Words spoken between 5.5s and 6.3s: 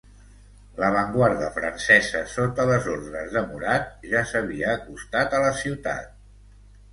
ciutat.